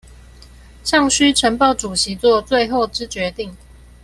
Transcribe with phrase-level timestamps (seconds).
[0.83, 3.55] 尚須呈報主席做最後之決定